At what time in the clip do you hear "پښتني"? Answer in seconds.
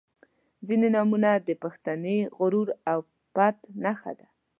1.63-2.17